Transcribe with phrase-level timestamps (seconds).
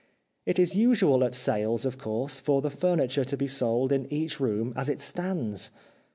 [0.47, 4.39] It is usual at sales, of course, for the furniture to be sold in each
[4.39, 5.69] room as it stands.